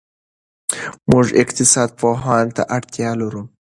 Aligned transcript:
موږ 1.09 1.25
اقتصاد 1.41 1.89
پوهانو 1.99 2.53
ته 2.57 2.63
اړتیا 2.75 3.09
لرو. 3.21 3.43